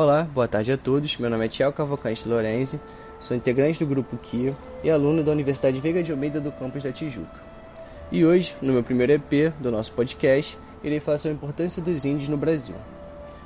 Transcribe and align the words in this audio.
Olá, 0.00 0.22
boa 0.32 0.46
tarde 0.46 0.70
a 0.70 0.76
todos. 0.76 1.18
Meu 1.18 1.28
nome 1.28 1.44
é 1.44 1.48
Tiago 1.48 1.76
Cavalcante 1.76 2.28
Lorenzi, 2.28 2.80
sou 3.18 3.36
integrante 3.36 3.80
do 3.80 3.88
grupo 3.88 4.16
KIO 4.16 4.56
e 4.84 4.88
aluno 4.88 5.24
da 5.24 5.32
Universidade 5.32 5.80
Veiga 5.80 6.04
de 6.04 6.12
Almeida 6.12 6.40
do 6.40 6.52
campus 6.52 6.84
da 6.84 6.92
Tijuca. 6.92 7.40
E 8.12 8.24
hoje, 8.24 8.54
no 8.62 8.72
meu 8.72 8.84
primeiro 8.84 9.14
EP 9.14 9.52
do 9.58 9.72
nosso 9.72 9.90
podcast, 9.90 10.56
irei 10.84 11.00
falar 11.00 11.18
sobre 11.18 11.32
a 11.32 11.34
importância 11.34 11.82
dos 11.82 12.04
índios 12.04 12.28
no 12.28 12.36
Brasil. 12.36 12.76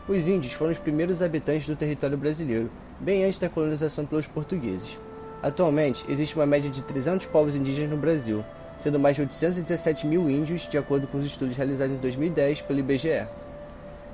Os 0.07 0.29
índios 0.29 0.53
foram 0.53 0.73
os 0.73 0.79
primeiros 0.79 1.23
habitantes 1.23 1.67
do 1.67 1.75
território 1.75 2.19
brasileiro, 2.19 2.71
bem 3.01 3.25
antes 3.25 3.39
da 3.39 3.49
colonização 3.49 4.05
pelos 4.05 4.27
portugueses. 4.27 4.99
Atualmente, 5.43 6.05
existe 6.07 6.37
uma 6.37 6.45
média 6.45 6.69
de 6.69 6.83
300 6.83 7.29
povos 7.29 7.57
indígenas 7.57 7.93
no 7.93 7.97
Brasil, 7.97 8.45
sendo 8.77 8.99
mais 8.99 9.17
de 9.17 9.23
817 9.23 10.07
mil 10.07 10.29
índios, 10.29 10.69
de 10.69 10.77
acordo 10.77 11.07
com 11.07 11.17
os 11.17 11.25
estudos 11.25 11.57
realizados 11.57 11.97
em 11.97 11.99
2010 11.99 12.61
pelo 12.61 12.81
IBGE. 12.81 13.27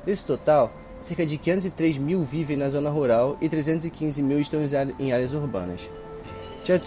Desse 0.07 0.25
total, 0.25 0.73
cerca 1.01 1.25
de 1.25 1.39
503 1.39 1.99
mil 1.99 2.23
vivem 2.25 2.57
na 2.57 2.69
zona 2.69 2.91
rural 2.91 3.37
e 3.41 3.48
315 3.48 4.23
mil 4.23 4.41
estão 4.41 4.61
em 4.98 5.12
áreas 5.12 5.33
urbanas. 5.33 5.89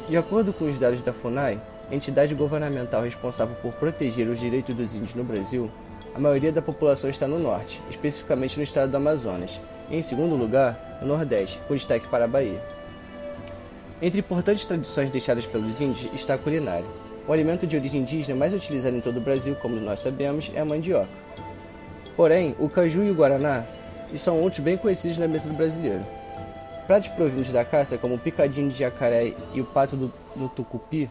De 0.08 0.18
acordo 0.18 0.54
com 0.54 0.70
os 0.70 0.78
dados 0.78 1.02
da 1.02 1.12
FUNAI, 1.12 1.60
entidade 1.92 2.36
governamental 2.36 3.04
responsável 3.04 3.56
por 3.62 3.74
proteger 3.74 4.28
os 4.28 4.40
direitos 4.40 4.76
dos 4.76 4.94
índios 4.94 5.16
no 5.16 5.24
Brasil, 5.24 5.72
a 6.14 6.20
maioria 6.20 6.52
da 6.52 6.62
população 6.62 7.10
está 7.10 7.28
no 7.28 7.40
norte, 7.40 7.82
especificamente 7.90 8.58
no 8.58 8.64
estado 8.64 8.92
do 8.92 8.98
Amazonas, 8.98 9.60
e 9.90 9.98
em 9.98 10.02
segundo 10.02 10.36
lugar, 10.36 11.00
no 11.02 11.08
nordeste, 11.08 11.60
com 11.68 11.74
destaque 11.74 12.08
para 12.08 12.26
a 12.26 12.28
Bahia. 12.28 12.62
Entre 14.02 14.20
importantes 14.20 14.66
tradições 14.66 15.10
deixadas 15.10 15.46
pelos 15.46 15.80
índios 15.80 16.10
está 16.14 16.34
a 16.34 16.38
culinária. 16.38 16.86
O 17.28 17.34
alimento 17.34 17.66
de 17.66 17.78
origem 17.78 18.02
indígena 18.02 18.38
mais 18.38 18.54
utilizado 18.54 18.96
em 18.96 19.02
todo 19.02 19.18
o 19.18 19.22
Brasil, 19.22 19.56
como 19.56 19.76
nós 19.76 20.00
sabemos, 20.00 20.52
é 20.54 20.60
a 20.60 20.66
mandioca. 20.66 21.10
Porém, 22.16 22.56
o 22.60 22.68
caju 22.68 23.04
e 23.04 23.12
o 23.12 23.16
guaraná 23.16 23.64
são 24.18 24.40
outros 24.40 24.60
bem 24.60 24.78
conhecidos 24.78 25.18
na 25.18 25.28
mesa 25.28 25.50
do 25.50 25.56
brasileiro. 25.56 26.06
Pratos 26.88 27.10
provindos 27.10 27.52
da 27.52 27.64
caça, 27.64 27.98
como 27.98 28.16
o 28.16 28.20
picadinho 28.20 28.70
de 28.70 28.78
jacaré 28.78 29.34
e 29.54 29.62
o 29.62 29.66
pato 29.66 29.96
do, 29.96 30.50
tucupi, 30.50 31.10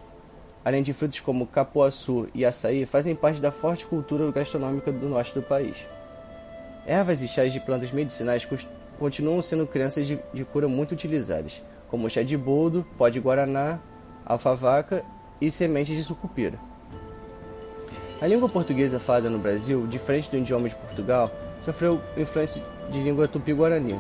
além 0.65 0.83
de 0.83 0.93
frutos 0.93 1.21
como 1.21 1.47
capuaçu 1.47 2.29
e 2.35 2.45
açaí, 2.45 2.85
fazem 2.85 3.15
parte 3.15 3.41
da 3.41 3.51
forte 3.51 3.87
cultura 3.87 4.31
gastronômica 4.31 4.93
do 4.93 5.09
norte 5.09 5.35
do 5.35 5.43
país. 5.43 5.87
Ervas 6.87 7.23
e 7.23 7.29
chás 7.29 7.53
de 7.53 7.61
plantas 7.61 7.93
medicinais 7.93 8.47
continuam 8.99 9.41
sendo 9.41 9.67
crenças 9.67 10.07
de, 10.07 10.19
de 10.35 10.45
cura 10.45 10.69
muito 10.69 10.93
utilizadas, 10.93 11.63
como 11.89 12.11
chá 12.11 12.23
de 12.23 12.37
boldo, 12.37 12.87
pó 12.99 13.09
de 13.09 13.21
guaraná, 13.21 13.79
alfavaca 14.25 15.03
e 15.41 15.51
sementes 15.51 15.97
de 15.97 16.05
sucupira. 16.05 16.59
A 18.21 18.27
língua 18.27 18.49
portuguesa 18.51 19.01
falada 19.01 19.31
no 19.31 19.39
Brasil, 19.39 19.87
diferente 19.87 20.31
do 20.31 20.37
idioma 20.37 20.69
de 20.69 20.77
Portugal, 20.77 21.31
sofreu 21.61 22.01
influência 22.17 22.63
de 22.91 23.03
língua 23.03 23.29
tupi-guarani, 23.29 23.99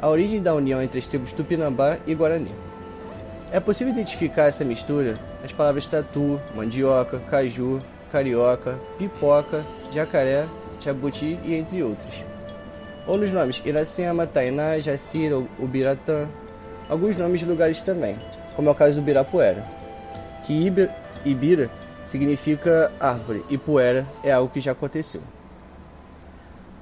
a 0.00 0.08
origem 0.08 0.42
da 0.42 0.54
união 0.54 0.82
entre 0.82 0.98
as 0.98 1.06
tribos 1.06 1.32
tupinambá 1.32 1.96
e 2.06 2.14
guarani. 2.14 2.52
É 3.50 3.60
possível 3.60 3.92
identificar 3.92 4.44
essa 4.44 4.64
mistura 4.64 5.18
nas 5.40 5.52
palavras 5.52 5.86
tatu, 5.86 6.40
mandioca, 6.54 7.18
caju, 7.30 7.80
carioca, 8.10 8.78
pipoca, 8.98 9.64
jacaré, 9.90 10.46
jabuti 10.80 11.38
e 11.44 11.54
entre 11.54 11.82
outros. 11.82 12.24
Ou 13.06 13.16
nos 13.16 13.30
nomes 13.30 13.62
Iracema, 13.64 14.26
Tainá, 14.26 14.78
Jacira, 14.78 15.36
Ubiratã, 15.58 16.28
alguns 16.88 17.16
nomes 17.16 17.40
de 17.40 17.46
lugares 17.46 17.80
também, 17.82 18.16
como 18.56 18.68
é 18.68 18.72
o 18.72 18.74
caso 18.74 18.96
do 18.96 19.02
Birapuera, 19.02 19.64
que 20.44 20.72
Ibira 21.24 21.70
significa 22.06 22.92
árvore 23.00 23.44
e 23.48 23.56
poeira 23.56 24.06
é 24.22 24.32
algo 24.32 24.52
que 24.52 24.60
já 24.60 24.72
aconteceu. 24.72 25.22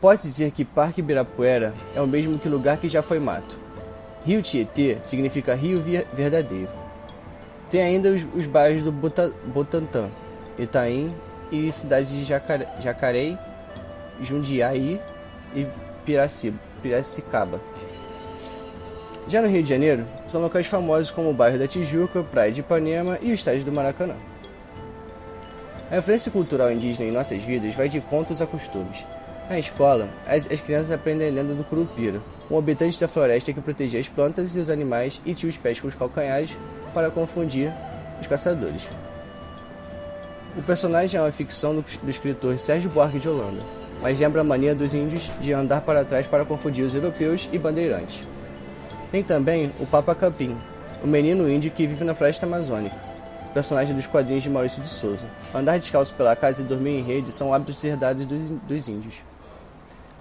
Pode-se 0.03 0.27
dizer 0.27 0.51
que 0.51 0.65
Parque 0.65 1.01
Ibirapuera 1.01 1.73
é 1.95 2.01
o 2.01 2.09
mesmo 2.09 2.37
que 2.37 2.49
lugar 2.49 2.77
que 2.77 2.89
já 2.89 3.03
foi 3.03 3.21
mato. 3.21 3.55
Rio 4.25 4.43
Tietê 4.43 4.99
significa 5.01 5.55
rio 5.55 5.81
verdadeiro. 6.13 6.69
Tem 7.71 7.83
ainda 7.83 8.09
os, 8.09 8.27
os 8.35 8.47
bairros 8.47 8.83
do 8.83 8.91
Botantã, 8.91 10.09
Itaim 10.59 11.15
e 11.53 11.71
cidades 11.71 12.11
de 12.11 12.25
Jacaré, 12.25 12.69
Jacareí, 12.81 13.39
Jundiaí 14.21 15.01
e 15.55 15.69
Piraci, 16.05 16.53
Piracicaba. 16.83 17.61
Já 19.29 19.41
no 19.41 19.47
Rio 19.47 19.63
de 19.63 19.69
Janeiro, 19.69 20.05
são 20.27 20.43
locais 20.43 20.67
famosos 20.67 21.13
como 21.13 21.31
o 21.31 21.35
bairro 21.35 21.61
da 21.61 21.69
Tijuca, 21.69 22.25
Praia 22.25 22.51
de 22.51 22.59
Ipanema 22.59 23.21
e 23.23 23.31
o 23.31 23.35
estádio 23.35 23.65
do 23.65 23.71
Maracanã. 23.71 24.17
A 25.89 25.99
influência 25.99 26.33
cultural 26.33 26.73
indígena 26.73 27.09
em 27.09 27.13
nossas 27.13 27.41
vidas 27.41 27.73
vai 27.77 27.89
de 27.89 28.01
contos 28.01 28.43
a 28.43 28.47
costumes. 28.49 29.05
Na 29.53 29.59
escola, 29.59 30.09
as, 30.27 30.51
as 30.51 30.63
crianças 30.63 30.91
aprendem 30.91 31.29
a 31.29 31.31
lenda 31.31 31.53
do 31.53 31.63
Curupira, 31.63 32.23
um 32.51 32.57
habitante 32.57 32.99
da 32.99 33.07
floresta 33.07 33.53
que 33.53 33.61
protegia 33.61 34.01
as 34.01 34.09
plantas 34.09 34.57
e 34.57 34.59
os 34.59 34.71
animais 34.71 35.21
e 35.27 35.35
tinha 35.35 35.51
os 35.51 35.59
pés 35.59 35.79
com 35.79 35.89
os 35.89 35.95
calcanhares 35.95 36.57
para 36.95 37.11
confundir 37.11 37.71
os 38.19 38.27
caçadores. 38.27 38.89
O 40.57 40.63
personagem 40.63 41.21
é 41.21 41.23
uma 41.23 41.31
ficção 41.31 41.75
do, 41.75 41.83
do 41.83 42.09
escritor 42.09 42.59
Sérgio 42.59 42.89
Buarque 42.89 43.19
de 43.19 43.29
Holanda, 43.29 43.61
mas 44.01 44.19
lembra 44.19 44.41
a 44.41 44.45
mania 44.45 44.75
dos 44.75 44.95
índios 44.95 45.31
de 45.39 45.53
andar 45.53 45.83
para 45.83 46.03
trás 46.03 46.27
para 46.27 46.47
confundir 46.47 46.87
os 46.87 46.95
europeus 46.95 47.47
e 47.53 47.59
bandeirantes. 47.59 48.23
Tem 49.11 49.23
também 49.23 49.71
o 49.79 49.85
Papa 49.85 50.15
Capim, 50.15 50.57
o 51.05 51.07
menino 51.07 51.47
índio 51.47 51.71
que 51.71 51.87
vive 51.87 52.05
na 52.05 52.15
floresta 52.15 52.47
amazônica, 52.47 52.97
personagem 53.53 53.95
dos 53.95 54.07
quadrinhos 54.07 54.45
de 54.45 54.49
Maurício 54.49 54.83
de 54.83 54.89
Souza. 54.89 55.27
Andar 55.55 55.79
descalço 55.79 56.15
pela 56.15 56.35
casa 56.35 56.63
e 56.63 56.65
dormir 56.65 57.01
em 57.01 57.03
rede 57.03 57.29
são 57.29 57.53
hábitos 57.53 57.85
herdados 57.85 58.25
dos, 58.25 58.49
dos 58.49 58.89
índios. 58.89 59.17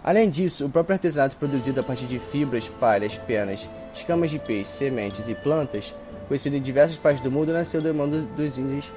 Além 0.03 0.29
disso, 0.29 0.65
o 0.65 0.69
próprio 0.69 0.93
artesanato 0.93 1.35
produzido 1.35 1.79
a 1.79 1.83
partir 1.83 2.05
de 2.05 2.17
fibras, 2.17 2.67
palhas, 2.67 3.17
penas, 3.17 3.69
escamas 3.93 4.31
de 4.31 4.39
peixe, 4.39 4.71
sementes 4.71 5.29
e 5.29 5.35
plantas, 5.35 5.93
conhecido 6.27 6.55
em 6.55 6.61
diversas 6.61 6.97
partes 6.97 7.21
do 7.21 7.29
mundo, 7.29 7.53
nasceu 7.53 7.81
do 7.81 7.93
mão 7.93 8.09
dos 8.09 8.57
índios 8.57 8.91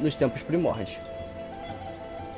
nos 0.00 0.16
tempos 0.16 0.42
primórdios. 0.42 0.98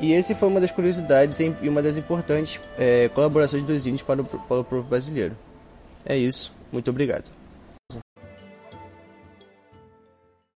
E 0.01 0.13
esse 0.13 0.35
foi 0.35 0.49
uma 0.49 0.61
das 0.61 0.71
curiosidades 0.71 1.41
e 1.41 1.69
uma 1.69 1.83
das 1.83 1.97
importantes 1.97 2.61
é, 2.79 3.09
colaborações 3.09 3.63
dos 3.63 3.87
índios 3.87 4.03
para 4.03 4.23
o, 4.23 4.25
para 4.25 4.61
o 4.61 4.65
povo 4.65 4.83
brasileiro. 4.83 5.37
É 6.05 6.17
isso, 6.17 6.53
muito 6.73 6.91
obrigado. 6.91 7.40